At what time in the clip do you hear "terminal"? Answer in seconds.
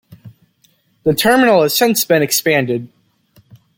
1.13-1.61